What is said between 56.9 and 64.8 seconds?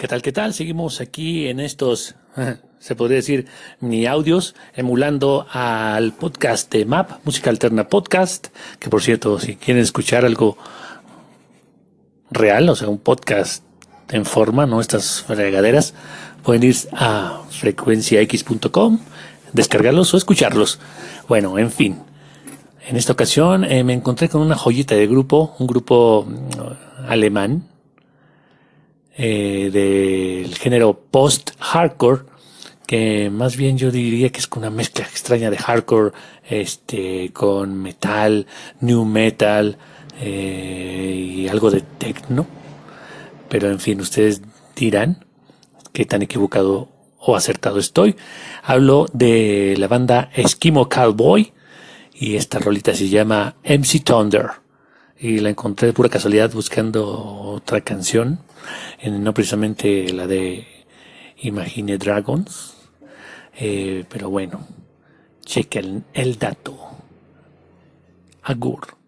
otra canción, no precisamente la de Imagine Dragons, eh, pero bueno,